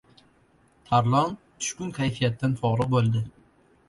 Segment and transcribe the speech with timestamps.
[0.85, 3.23] Tarlon tushkun kayfiyatdan foriq’ bo‘ldi!